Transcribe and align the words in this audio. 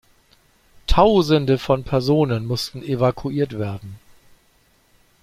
Tausende 0.87 1.59
von 1.59 1.83
Personen 1.83 2.47
mussten 2.47 2.81
evakuiert 2.81 3.59
werden. 3.59 3.99